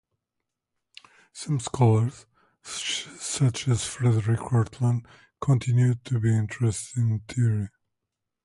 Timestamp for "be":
6.19-6.35